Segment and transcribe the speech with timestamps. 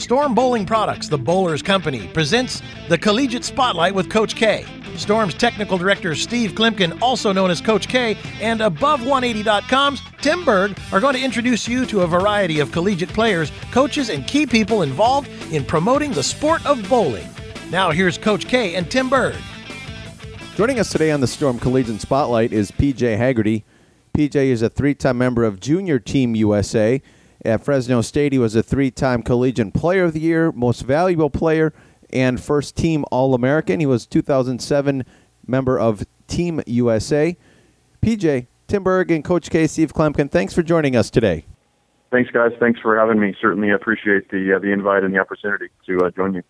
[0.00, 4.64] Storm Bowling Products, the Bowlers Company, presents the Collegiate Spotlight with Coach K.
[4.96, 11.00] Storm's technical director Steve Kloempken, also known as Coach K, and Above180.com's Tim Berg are
[11.00, 15.28] going to introduce you to a variety of collegiate players, coaches, and key people involved
[15.52, 17.28] in promoting the sport of bowling.
[17.70, 19.36] Now here's Coach K and Tim Berg.
[20.56, 23.66] Joining us today on the Storm Collegiate Spotlight is PJ Haggerty.
[24.14, 27.02] PJ is a three time member of Junior Team USA.
[27.44, 31.30] At Fresno State, he was a three time Collegiate Player of the Year, Most Valuable
[31.30, 31.72] Player,
[32.10, 33.80] and First Team All American.
[33.80, 35.04] He was 2007
[35.46, 37.36] member of Team USA.
[38.02, 41.46] PJ, Tim Berg, and Coach K, Steve Kloempken, thanks for joining us today.
[42.10, 42.52] Thanks, guys.
[42.58, 43.34] Thanks for having me.
[43.40, 46.42] Certainly appreciate the uh, the invite and the opportunity to uh, join you.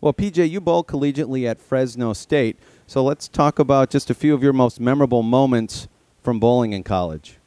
[0.00, 4.34] Well, PJ, you bowl collegiately at Fresno State, so let's talk about just a few
[4.34, 5.88] of your most memorable moments
[6.20, 7.38] from bowling in college.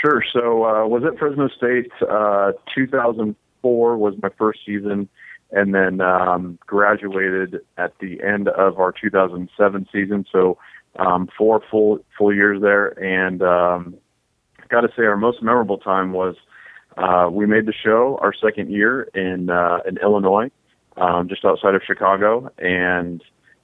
[0.00, 0.22] Sure.
[0.32, 1.90] So uh, was at Fresno State.
[2.02, 5.08] Uh, 2004 was my first season,
[5.52, 10.26] and then um, graduated at the end of our 2007 season.
[10.30, 10.58] So
[10.98, 13.94] um, four full full years there, and um,
[14.68, 16.36] got to say our most memorable time was
[16.96, 20.50] uh, we made the show our second year in uh, in Illinois,
[20.96, 23.22] um, just outside of Chicago, and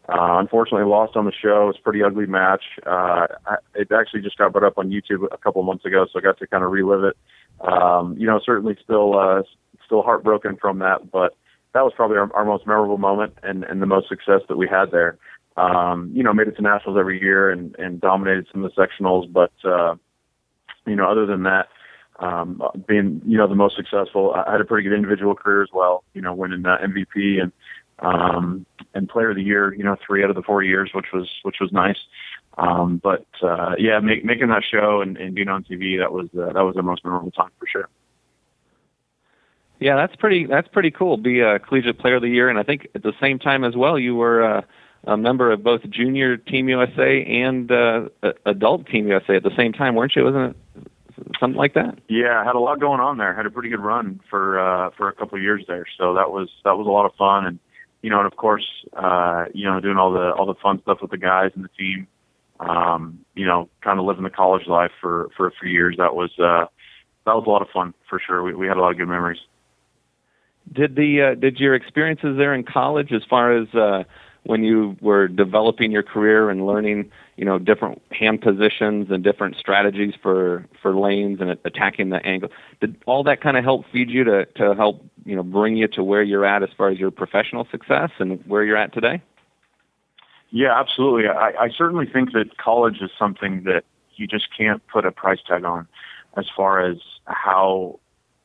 [0.09, 1.69] uh, unfortunately, lost on the show.
[1.69, 2.65] It's a pretty ugly match.
[2.85, 3.27] Uh,
[3.75, 6.39] it actually just got put up on YouTube a couple months ago, so I got
[6.39, 7.17] to kind of relive it.
[7.61, 9.43] Um, you know, certainly still uh,
[9.87, 11.37] still heartbroken from that, but
[11.73, 14.69] that was probably our, our most memorable moment and, and the most success that we
[14.69, 15.19] had there.
[15.57, 18.87] Um, you know, made it to nationals every year and, and dominated some of the
[18.87, 19.95] sectionals, but uh,
[20.87, 21.69] you know, other than that,
[22.19, 25.69] um, being you know the most successful, I had a pretty good individual career as
[25.73, 26.05] well.
[26.15, 27.53] You know, winning uh, MVP and
[28.03, 31.07] um, and Player of the Year, you know, three out of the four years, which
[31.13, 31.99] was which was nice.
[32.59, 36.27] Um, but uh, yeah, make, making that show and, and being on TV, that was
[36.39, 37.89] uh, that was the most memorable time for sure.
[39.81, 41.17] Yeah, that's pretty that's pretty cool.
[41.17, 43.75] Be a collegiate player of the year, and I think at the same time as
[43.75, 44.63] well, you were uh,
[45.05, 48.09] a member of both Junior Team USA and uh,
[48.45, 50.25] Adult Team USA at the same time, weren't you?
[50.25, 50.87] Wasn't it
[51.41, 51.99] something like that?
[52.09, 53.35] Yeah, I had a lot going on there.
[53.35, 56.31] Had a pretty good run for uh, for a couple of years there, so that
[56.31, 57.59] was that was a lot of fun and
[58.03, 60.99] you know, and of course, uh, you know, doing all the all the fun stuff
[61.01, 62.07] with the guys and the team.
[62.61, 65.97] Um, you know, kind of living the college life for for a few years.
[65.99, 66.67] That was uh,
[67.25, 68.43] that was a lot of fun for sure.
[68.43, 69.41] We we had a lot of good memories.
[70.73, 74.05] Did the uh, did your experiences there in college, as far as uh,
[74.45, 79.57] when you were developing your career and learning, you know, different hand positions and different
[79.57, 82.51] strategies for for lanes and attacking the angle.
[82.81, 85.87] Did all that kind of help feed you to to help you know bring you
[85.89, 89.23] to where you're at as far as your professional success and where you're at today?
[90.51, 91.29] Yeah, absolutely.
[91.29, 93.85] I, I certainly think that college is something that
[94.17, 95.89] you just can't put a price tag on,
[96.37, 97.99] as far as how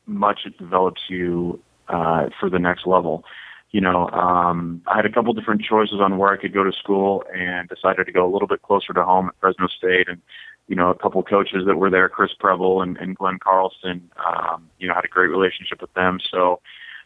[0.06, 3.24] much it develops you uh, for the next level
[3.70, 6.72] you know, um, I had a couple different choices on where I could go to
[6.72, 10.08] school and decided to go a little bit closer to home at Fresno State.
[10.08, 10.22] And,
[10.68, 14.68] you know, a couple coaches that were there, Chris Preble and, and Glenn Carlson, um,
[14.78, 16.18] you know, had a great relationship with them.
[16.30, 16.60] So,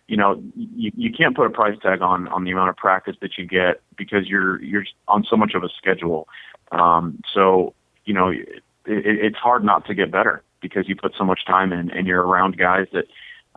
[0.07, 3.17] you know, you, you can't put a price tag on, on the amount of practice
[3.23, 6.29] that you get because you're, you're on so much of a schedule.
[6.71, 7.75] Um, so,
[8.05, 11.45] you know, it, it, it's hard not to get better because you put so much
[11.45, 13.07] time in and you're around guys that,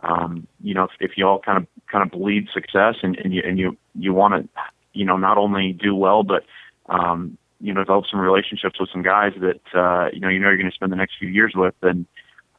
[0.00, 3.32] um, you know, if, if you all kind of kind of bleed success and, and
[3.32, 4.48] you and you you want to,
[4.92, 6.44] you know, not only do well but
[6.88, 10.48] um, you know develop some relationships with some guys that uh, you know you know
[10.48, 12.06] you're going to spend the next few years with, and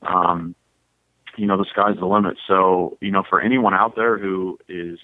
[0.01, 0.55] um,
[1.37, 2.37] you know the sky's the limit.
[2.47, 4.99] So you know, for anyone out there who is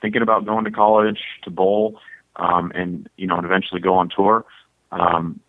[0.00, 1.98] thinking about going to college to bowl
[2.36, 4.44] um, and you know and eventually go on tour.
[4.92, 5.40] Um,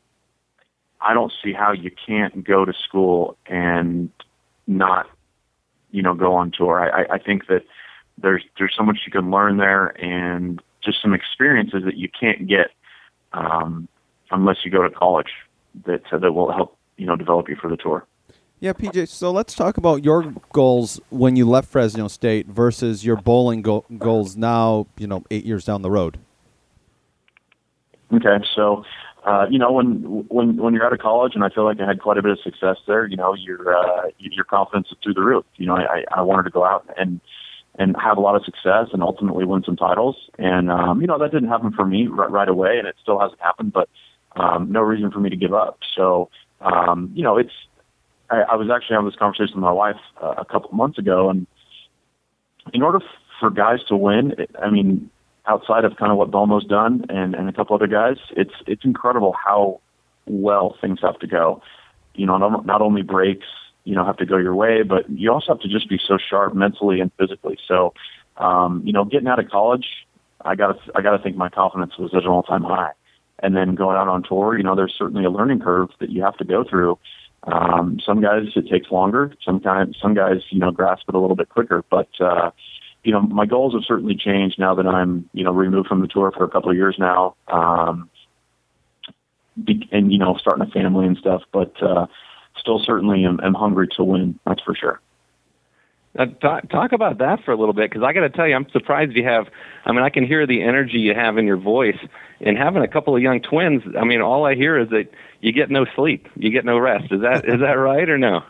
[1.00, 4.10] I don't see how you can't go to school and
[4.66, 5.08] not
[5.92, 6.80] you know, go on tour.
[6.80, 7.64] I, I think that
[8.18, 12.48] there's there's so much you can learn there, and just some experiences that you can't
[12.48, 12.68] get
[13.34, 13.88] um,
[14.32, 15.32] unless you go to college.
[15.86, 18.06] That uh, that will help you know develop you for the tour.
[18.60, 19.10] Yeah, PJ.
[19.10, 23.86] So let's talk about your goals when you left Fresno State versus your bowling go-
[24.00, 24.88] goals now.
[24.98, 26.18] You know, eight years down the road.
[28.12, 28.84] Okay, so
[29.26, 31.86] uh, you know, when when when you're out of college, and I feel like I
[31.86, 33.06] had quite a bit of success there.
[33.06, 35.46] You know, your uh, your confidence is through the roof.
[35.58, 37.20] You know, I I wanted to go out and
[37.78, 40.16] and have a lot of success and ultimately win some titles.
[40.38, 43.20] And um, you know, that didn't happen for me right, right away, and it still
[43.20, 43.74] hasn't happened.
[43.74, 43.90] But
[44.36, 45.80] um, no reason for me to give up.
[45.96, 46.30] So
[46.62, 47.54] um, you know, it's
[48.30, 50.98] I, I was actually having this conversation with my wife uh, a couple of months
[50.98, 51.48] ago, and
[52.74, 53.00] in order
[53.40, 55.10] for guys to win, it, I mean,
[55.46, 58.84] outside of kind of what Belmo's done and, and a couple other guys, it's it's
[58.84, 59.82] incredible how
[60.26, 61.62] well things have to go.
[62.16, 63.46] You know, not, not only breaks,
[63.88, 66.18] you know have to go your way, but you also have to just be so
[66.18, 67.58] sharp mentally and physically.
[67.68, 67.94] So,
[68.36, 69.86] um, you know, getting out of college,
[70.44, 72.92] I got I got to think my confidence was at an all time high,
[73.40, 76.22] and then going out on tour, you know, there's certainly a learning curve that you
[76.22, 77.00] have to go through.
[77.44, 79.34] Um, some guys it takes longer.
[79.44, 82.52] Sometimes some guys you know grasp it a little bit quicker, but uh,
[83.06, 86.08] you know my goals have certainly changed now that I'm you know removed from the
[86.08, 87.36] tour for a couple of years now.
[87.48, 88.10] Um,
[89.92, 92.08] and you know starting a family and stuff, but uh,
[92.68, 94.38] still certainly am, am hungry to win.
[94.46, 95.00] That's for sure.
[96.20, 98.56] Uh, talk, talk about that for a little bit because I got to tell you,
[98.56, 99.48] I'm surprised you have.
[99.86, 101.98] I mean, I can hear the energy you have in your voice,
[102.42, 103.84] and having a couple of young twins.
[103.98, 105.10] I mean, all I hear is that
[105.42, 107.06] you get no sleep, you get no rest.
[107.12, 108.42] Is that is that right or no?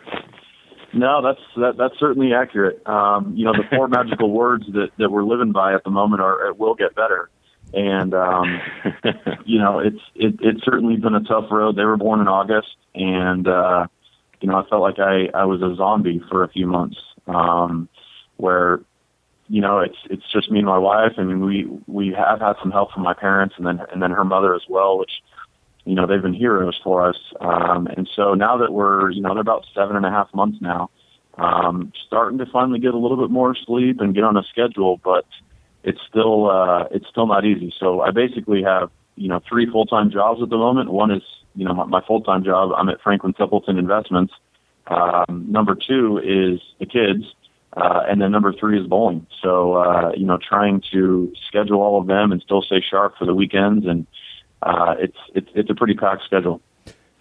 [0.94, 2.88] No, that's that, that's certainly accurate.
[2.88, 6.22] Um, you know, the four magical words that that we're living by at the moment
[6.22, 7.30] are "it will get better,"
[7.74, 8.62] and um,
[9.46, 11.76] you know, it's it, it's certainly been a tough road.
[11.76, 13.88] They were born in August, and uh,
[14.42, 16.98] you know, I felt like I I was a zombie for a few months
[17.28, 17.90] um,
[18.38, 18.82] where
[19.48, 21.18] you know it's it's just me and my wife.
[21.18, 24.26] Mean, we we have had some help from my parents and then and then her
[24.26, 25.12] mother as well, which
[25.86, 27.18] you know they've been heroes for us.
[27.40, 30.60] Um, and so now that we're you know they're about seven and a half months
[30.62, 30.90] now,
[31.38, 35.00] um, starting to finally get a little bit more sleep and get on a schedule,
[35.04, 35.26] but
[35.84, 37.74] it's still uh, it's still not easy.
[37.80, 40.92] So I basically have you know three full time jobs at the moment.
[40.92, 41.24] One is
[41.56, 42.72] you know my, full time job.
[42.78, 44.34] I'm at Franklin Templeton Investments
[44.90, 47.24] um, number two is the kids,
[47.76, 49.28] uh, and then number three is bowling.
[49.42, 53.26] So uh, you know, trying to schedule all of them and still stay sharp for
[53.26, 54.08] the weekends, and
[54.62, 56.62] uh, it's it's it's a pretty packed schedule.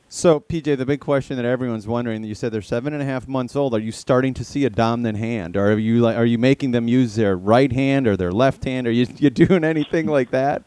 [0.08, 3.26] So, PJ, the big question that everyone's wondering: you said they're seven and a half
[3.26, 3.75] months old.
[3.75, 6.70] Are you starting to see a dominant hand, or are you like, are you making
[6.70, 8.87] them use their right hand or their left hand?
[8.87, 10.62] Are you you doing anything like that?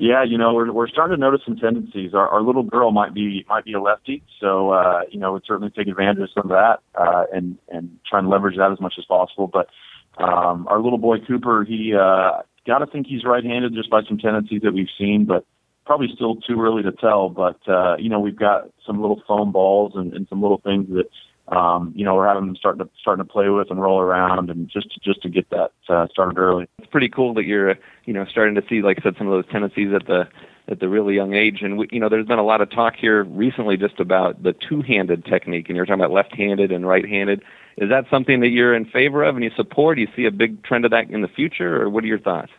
[0.00, 2.14] Yeah, you know, we're we're starting to notice some tendencies.
[2.14, 5.42] Our, our little girl might be might be a lefty, so uh, you know, we'd
[5.46, 8.80] certainly take advantage of some of that uh, and and try and leverage that as
[8.80, 9.46] much as possible.
[9.46, 9.68] But
[10.16, 14.16] um, our little boy Cooper, he uh, got to think he's right-handed just by some
[14.16, 15.44] tendencies that we've seen, but
[15.84, 17.28] probably still too early to tell.
[17.28, 20.88] But uh, you know, we've got some little foam balls and, and some little things
[20.94, 21.10] that
[21.48, 24.50] um, you know, we're having them starting to starting to play with and roll around,
[24.50, 26.68] and just to, just to get that uh, started early.
[26.78, 29.32] It's pretty cool that you're, you know, starting to see, like I said, some of
[29.32, 30.28] those tendencies at the
[30.68, 31.62] at the really young age.
[31.62, 34.52] And we, you know, there's been a lot of talk here recently just about the
[34.52, 37.42] two-handed technique, and you're talking about left-handed and right-handed.
[37.76, 39.96] Is that something that you're in favor of and you support?
[39.96, 42.20] Do you see a big trend of that in the future, or what are your
[42.20, 42.52] thoughts?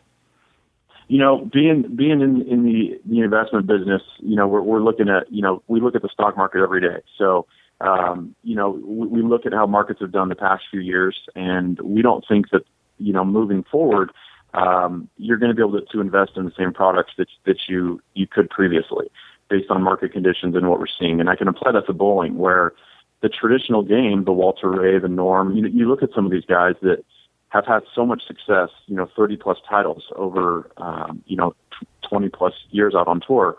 [1.07, 5.09] You know, being being in in the, the investment business, you know, we're we're looking
[5.09, 7.47] at, you know, we look at the stock market every day, so
[7.81, 11.17] um, you know, we, we look at how markets have done the past few years,
[11.35, 12.63] and we don't think that,
[12.97, 14.11] you know, moving forward,
[14.53, 17.57] um, you're going to be able to, to invest in the same products that that
[17.67, 19.09] you you could previously,
[19.49, 21.19] based on market conditions and what we're seeing.
[21.19, 22.73] And I can apply that to bowling, where
[23.21, 26.45] the traditional game, the Walter Ray, the Norm, you, you look at some of these
[26.45, 27.03] guys that
[27.49, 31.53] have had so much success, you know, 30 plus titles over, um, you know,
[32.09, 33.57] 20 plus years out on tour.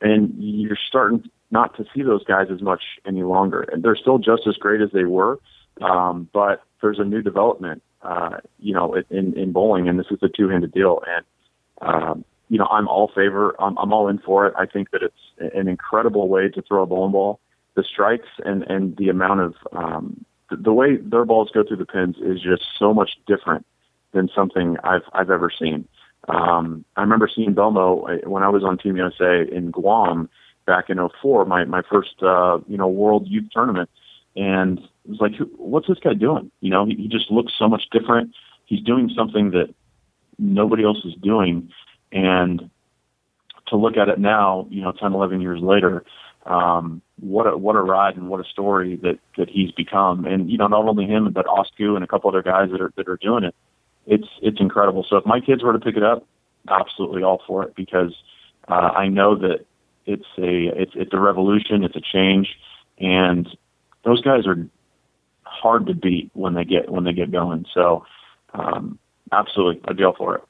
[0.00, 3.62] And you're starting not to see those guys as much any longer.
[3.62, 5.38] And they're still just as great as they were,
[5.80, 10.18] um, but there's a new development, uh, you know, in, in bowling, and this is
[10.22, 11.02] a two-handed deal.
[11.06, 11.24] And
[11.80, 13.54] um, you know, I'm all favor.
[13.58, 14.54] I'm, I'm all in for it.
[14.58, 17.40] I think that it's an incredible way to throw a bowling ball.
[17.74, 21.78] The strikes and and the amount of um, the, the way their balls go through
[21.78, 23.66] the pins is just so much different
[24.12, 25.88] than something I've I've ever seen.
[26.28, 30.28] Um, I remember seeing Belmo uh, when I was on Team USA in Guam
[30.66, 33.90] back in 04, my, my first, uh, you know, world youth tournament.
[34.36, 36.50] And it was like, what's this guy doing?
[36.60, 38.32] You know, he, he just looks so much different.
[38.66, 39.74] He's doing something that
[40.38, 41.70] nobody else is doing.
[42.12, 42.70] And
[43.68, 46.04] to look at it now, you know, 10, 11 years later,
[46.46, 50.26] um, what a, what a ride and what a story that, that he's become.
[50.26, 52.92] And, you know, not only him, but Osku and a couple other guys that are,
[52.96, 53.54] that are doing it.
[54.06, 55.06] It's, it's incredible.
[55.08, 56.26] So if my kids were to pick it up,
[56.68, 58.14] absolutely all for it because,
[58.68, 59.64] uh, I know that
[60.06, 61.84] it's a it's it's a revolution.
[61.84, 62.48] It's a change,
[62.98, 63.48] and
[64.04, 64.66] those guys are
[65.42, 67.64] hard to beat when they get when they get going.
[67.72, 68.04] So,
[68.52, 68.98] um,
[69.32, 70.44] absolutely, I'd for it.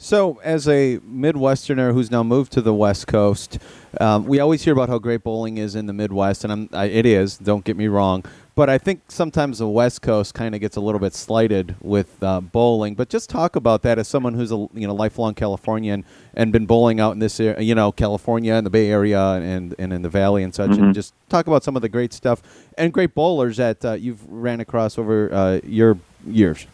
[0.00, 3.58] So, as a Midwesterner who's now moved to the West Coast,
[4.00, 7.04] um, we always hear about how great bowling is in the Midwest, and I, it
[7.04, 7.36] is.
[7.36, 8.24] Don't get me wrong,
[8.58, 12.20] but I think sometimes the West Coast kind of gets a little bit slighted with
[12.24, 12.96] uh, bowling.
[12.96, 16.66] But just talk about that as someone who's a you know lifelong Californian and been
[16.66, 20.02] bowling out in this area, you know California and the Bay Area and and in
[20.02, 20.82] the Valley and such, mm-hmm.
[20.86, 22.42] and just talk about some of the great stuff
[22.76, 25.96] and great bowlers that uh, you've ran across over uh, your
[26.26, 26.66] years.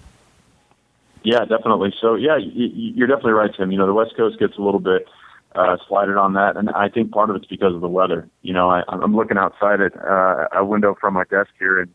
[1.23, 1.93] Yeah, definitely.
[2.01, 3.71] So yeah, you're definitely right, Tim.
[3.71, 5.07] You know, the West Coast gets a little bit
[5.55, 8.29] uh, slided on that, and I think part of it's because of the weather.
[8.43, 11.91] You know, I, I'm looking outside at uh, a window from my desk here, and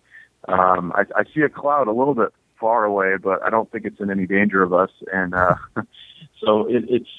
[0.48, 3.86] um, I, I see a cloud a little bit far away, but I don't think
[3.86, 4.92] it's in any danger of us.
[5.12, 5.56] And uh,
[6.42, 7.10] so it, it's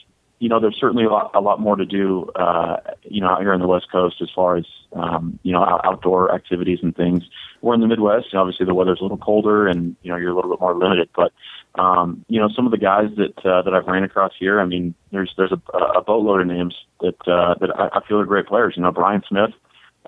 [0.41, 3.43] you know, there's certainly a lot, a lot more to do, uh, you know, out
[3.43, 7.25] here on the West Coast as far as, um, you know, outdoor activities and things.
[7.61, 10.31] We're in the Midwest, and obviously the weather's a little colder and, you know, you're
[10.31, 11.11] a little bit more limited.
[11.15, 11.33] But,
[11.77, 14.67] um, you know, some of the guys that, uh, that I've ran across here, I
[14.67, 18.27] mean, there's, there's a, a boatload of names that, uh, that I, I feel are
[18.27, 18.75] great players.
[18.77, 19.51] You know, Brian Smith,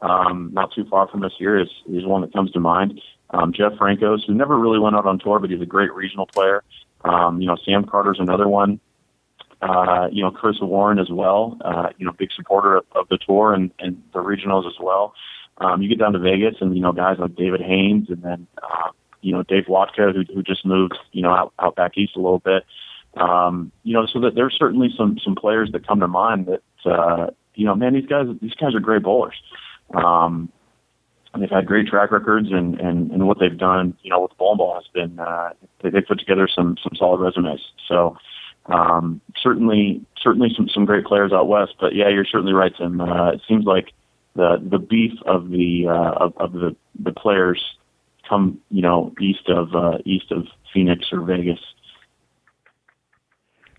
[0.02, 3.00] um, not too far from us here is, is one that comes to mind.
[3.30, 6.26] Um, Jeff Francos, who never really went out on tour, but he's a great regional
[6.26, 6.64] player.
[7.04, 8.80] Um, you know, Sam Carter's another one
[9.62, 13.18] uh, you know, Chris Warren as well, uh, you know, big supporter of, of the
[13.18, 15.14] tour and, and the regionals as well.
[15.58, 18.46] Um, you get down to Vegas and, you know, guys like David Haynes and then,
[18.62, 18.90] uh,
[19.22, 22.20] you know, Dave Watka, who, who just moved, you know, out, out back east a
[22.20, 22.64] little bit.
[23.14, 26.90] Um, you know, so that there's certainly some, some players that come to mind that,
[26.90, 29.34] uh, you know, man, these guys, these guys are great bowlers.
[29.94, 30.50] Um,
[31.38, 34.36] they've had great track records and, and, and what they've done, you know, with the
[34.38, 35.50] bowling ball has been, uh,
[35.82, 37.60] they, they put together some, some solid resumes.
[37.86, 38.16] So,
[38.66, 41.74] um, certainly, certainly some some great players out west.
[41.80, 43.00] But yeah, you're certainly right, Tim.
[43.00, 43.92] Uh, it seems like
[44.36, 47.60] the the beef of the uh, of, of the the players
[48.28, 51.60] come you know east of uh, east of Phoenix or Vegas.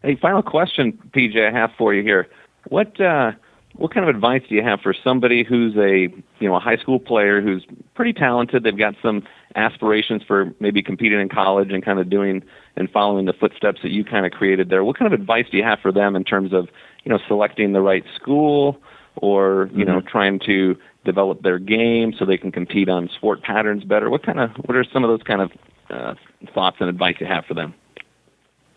[0.01, 2.27] Hey, final question, PJ, I have for you here.
[2.67, 3.31] What uh,
[3.75, 6.77] what kind of advice do you have for somebody who's a you know a high
[6.77, 8.63] school player who's pretty talented?
[8.63, 9.23] They've got some
[9.55, 12.43] aspirations for maybe competing in college and kind of doing
[12.75, 14.83] and following the footsteps that you kind of created there.
[14.83, 16.69] What kind of advice do you have for them in terms of
[17.03, 18.77] you know selecting the right school
[19.15, 19.93] or you mm-hmm.
[19.93, 24.09] know trying to develop their game so they can compete on sport patterns better?
[24.09, 25.51] What kind of what are some of those kind of
[25.89, 26.15] uh,
[26.53, 27.73] thoughts and advice you have for them?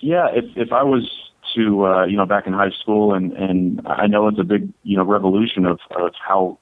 [0.01, 1.11] Yeah, if if I was
[1.55, 4.73] to uh, you know back in high school and and I know it's a big
[4.83, 6.59] you know revolution of of how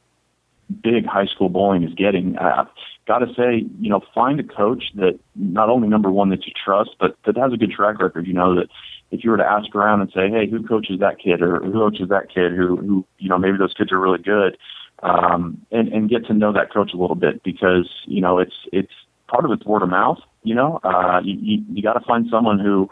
[0.82, 2.36] big high school bowling is getting.
[2.36, 2.64] Uh,
[3.06, 6.52] got to say, you know, find a coach that not only number one that you
[6.52, 8.26] trust, but that has a good track record.
[8.26, 8.68] You know that
[9.10, 11.72] if you were to ask around and say, hey, who coaches that kid or who
[11.72, 14.56] coaches that kid, who who you know maybe those kids are really good,
[15.02, 18.54] um, and and get to know that coach a little bit because you know it's
[18.72, 18.92] it's
[19.28, 20.18] part of it's word of mouth.
[20.42, 22.88] You know, uh, you you, you got to find someone who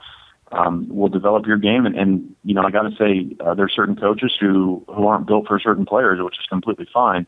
[0.52, 1.86] um, will develop your game.
[1.86, 5.06] And, and you know, I got to say, uh, there are certain coaches who who
[5.06, 7.26] aren't built for certain players, which is completely fine.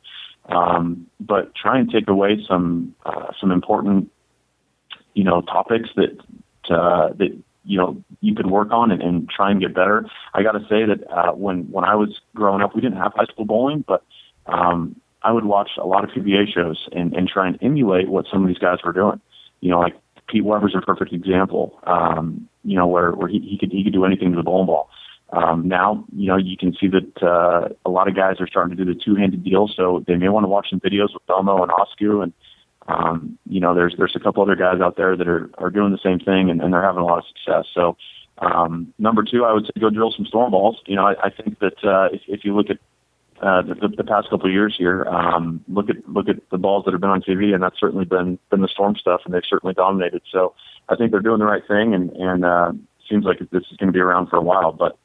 [0.49, 4.11] Um, but try and take away some uh, some important,
[5.15, 6.21] you know, topics that
[6.71, 10.07] uh, that you know you could work on and, and try and get better.
[10.35, 13.13] I got to say that uh, when when I was growing up, we didn't have
[13.15, 14.05] high school bowling, but
[14.47, 18.27] um, I would watch a lot of PBA shows and, and try and emulate what
[18.31, 19.21] some of these guys were doing.
[19.61, 19.95] You know, like
[20.29, 21.79] Pete Weber's a perfect example.
[21.85, 24.67] Um, you know, where where he, he could he could do anything to the bowling
[24.67, 24.91] ball.
[25.33, 28.77] Um, now, you know, you can see that uh, a lot of guys are starting
[28.77, 31.63] to do the two-handed deal, so they may want to watch some videos with Belmo
[31.63, 32.33] and Osku, and
[32.87, 35.93] um, you know, there's there's a couple other guys out there that are are doing
[35.93, 37.65] the same thing, and, and they're having a lot of success.
[37.75, 37.97] So,
[38.39, 40.81] um, number two, I would say go drill some storm balls.
[40.87, 42.79] You know, I, I think that uh, if, if you look at
[43.41, 46.85] uh, the, the past couple of years here, um, look at look at the balls
[46.85, 49.43] that have been on TV, and that's certainly been been the storm stuff, and they've
[49.49, 50.23] certainly dominated.
[50.31, 50.55] So,
[50.89, 52.73] I think they're doing the right thing, and and uh,
[53.09, 54.97] seems like this is going to be around for a while, but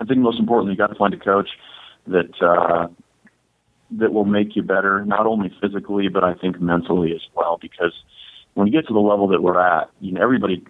[0.00, 1.48] I think most importantly, you got to find a coach
[2.06, 2.88] that uh,
[3.92, 7.58] that will make you better, not only physically but I think mentally as well.
[7.60, 7.92] Because
[8.54, 10.64] when you get to the level that we're at, you know, everybody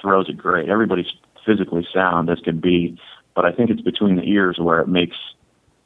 [0.00, 0.68] throws it great.
[0.68, 1.12] Everybody's
[1.46, 2.98] physically sound as can be,
[3.34, 5.16] but I think it's between the ears where it makes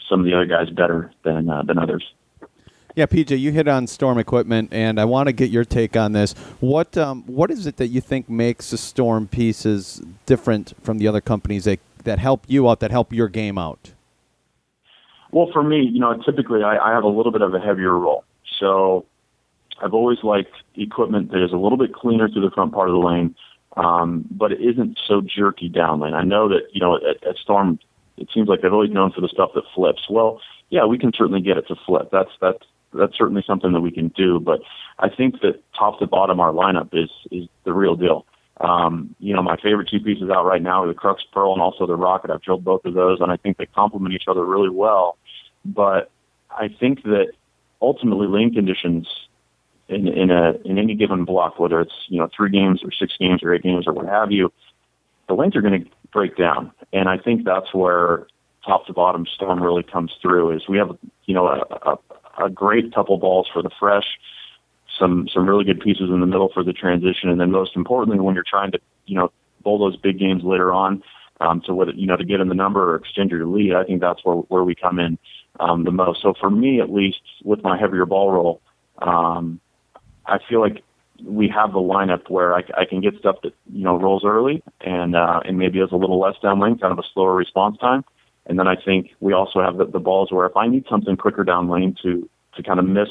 [0.08, 2.04] some of the other guys better than uh, than others.
[2.94, 6.12] Yeah, PJ, you hit on storm equipment, and I want to get your take on
[6.12, 6.32] this.
[6.60, 11.06] What um, what is it that you think makes the storm pieces different from the
[11.06, 13.92] other companies that that help you out, that help your game out?
[15.30, 17.98] Well, for me, you know, typically I, I have a little bit of a heavier
[17.98, 18.24] roll.
[18.58, 19.04] So
[19.82, 22.94] I've always liked equipment that is a little bit cleaner through the front part of
[22.94, 23.34] the lane,
[23.76, 26.14] um, but it isn't so jerky down lane.
[26.14, 27.78] I know that, you know, at, at Storm,
[28.16, 30.08] it seems like they've always known for the stuff that flips.
[30.08, 32.08] Well, yeah, we can certainly get it to flip.
[32.10, 34.40] That's, that's, that's certainly something that we can do.
[34.40, 34.60] But
[34.98, 38.26] I think that top to bottom, our lineup is, is the real deal.
[38.60, 41.60] Um, you know, my favorite two pieces out right now are the Crux Pearl and
[41.60, 42.30] also the Rocket.
[42.30, 45.18] I've drilled both of those, and I think they complement each other really well.
[45.64, 46.10] But
[46.50, 47.32] I think that
[47.82, 49.06] ultimately lane conditions
[49.88, 53.16] in, in a in any given block, whether it's you know three games or six
[53.18, 54.52] games or eight games or what have you,
[55.28, 58.26] the lanes are going to break down, and I think that's where
[58.64, 60.56] top to bottom storm really comes through.
[60.56, 64.06] Is we have you know a, a, a great couple balls for the fresh
[64.98, 68.20] some some really good pieces in the middle for the transition, and then most importantly,
[68.20, 69.30] when you're trying to you know
[69.62, 71.02] bowl those big games later on,
[71.40, 73.74] um, to what you know to get in the number or extend your lead.
[73.74, 75.18] I think that's where where we come in
[75.60, 76.22] um, the most.
[76.22, 78.60] So for me, at least, with my heavier ball roll,
[78.98, 79.60] um,
[80.26, 80.82] I feel like
[81.24, 84.62] we have the lineup where I, I can get stuff that you know rolls early
[84.80, 88.04] and uh, and maybe has a little less downlane, kind of a slower response time.
[88.46, 91.16] And then I think we also have the, the balls where if I need something
[91.16, 93.08] quicker down lane to to kind of miss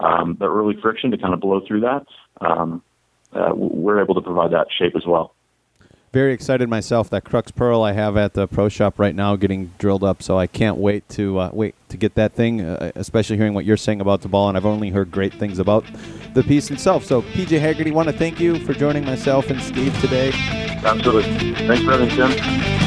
[0.00, 2.06] um, the early friction to kind of blow through that,
[2.40, 2.82] um,
[3.32, 5.34] uh, we're able to provide that shape as well.
[6.16, 7.10] Very excited myself.
[7.10, 10.22] That Crux Pearl I have at the pro shop right now, getting drilled up.
[10.22, 12.62] So I can't wait to uh, wait to get that thing.
[12.62, 15.58] Uh, especially hearing what you're saying about the ball, and I've only heard great things
[15.58, 15.84] about
[16.32, 17.04] the piece itself.
[17.04, 20.30] So PJ Haggerty, want to thank you for joining myself and Steve today.
[20.32, 21.52] Absolutely.
[21.66, 22.85] Thanks for having me.